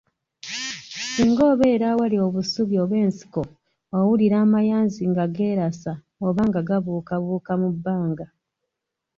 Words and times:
Singa 1.13 1.43
obeera 1.53 1.85
awali 1.93 2.17
obusubi 2.27 2.75
oba 2.83 2.95
ensiko 3.05 3.41
owulira 3.99 4.35
amayanzi 4.45 5.01
nga 5.11 5.23
geerasa 5.35 5.93
oba 6.27 6.41
nga 6.47 6.59
gabuukabuuka 6.69 7.51
mu 7.61 7.69
bbanga. 7.75 8.25